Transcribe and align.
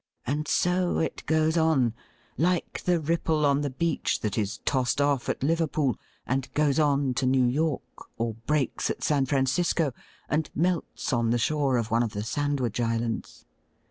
And 0.25 0.47
so 0.47 0.97
it 0.97 1.21
goes 1.27 1.57
on, 1.57 1.93
like 2.35 2.81
the 2.85 2.99
ripple 2.99 3.45
on 3.45 3.61
the 3.61 3.69
beach 3.69 4.21
that 4.21 4.35
is 4.35 4.57
tossed 4.65 4.97
oiF 4.97 5.29
at 5.29 5.43
Liverpool 5.43 5.95
and 6.25 6.51
goes 6.55 6.79
on 6.79 7.13
to 7.13 7.27
New 7.27 7.45
York, 7.45 8.07
or 8.17 8.33
breaks 8.47 8.89
at 8.89 9.03
San 9.03 9.27
Francisco, 9.27 9.93
and 10.27 10.49
melts 10.55 11.13
on 11.13 11.29
the 11.29 11.37
shore 11.37 11.77
of 11.77 11.91
one 11.91 12.01
of 12.01 12.13
the 12.13 12.23
Sandwich 12.23 12.79
Islands. 12.79 13.45